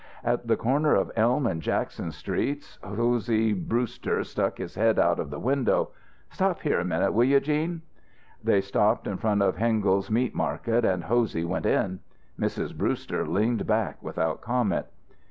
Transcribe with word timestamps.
At 0.23 0.47
the 0.47 0.57
corner 0.57 0.95
of 0.95 1.11
Elm 1.15 1.45
and 1.45 1.61
Jackson 1.61 2.11
Streets 2.11 2.79
Hosey 2.83 3.53
Brewster 3.53 4.23
stuck 4.23 4.57
his 4.57 4.73
head 4.73 4.97
out 4.97 5.19
of 5.19 5.29
the 5.29 5.37
window. 5.37 5.89
"Stop 6.31 6.61
here 6.63 6.79
a 6.79 6.83
minute, 6.83 7.13
will 7.13 7.25
you, 7.25 7.39
'Gene?" 7.39 7.83
They 8.43 8.61
stopped 8.61 9.05
in 9.05 9.17
front 9.17 9.43
of 9.43 9.57
Hengel's 9.57 10.09
meat 10.09 10.33
market, 10.33 10.83
and 10.83 11.03
Hosey 11.03 11.43
went 11.45 11.67
in. 11.67 11.99
Mrs. 12.39 12.75
Brewster 12.75 13.27
leaned 13.27 13.67
back 13.67 14.01
without 14.01 14.41
comment. 14.41 14.87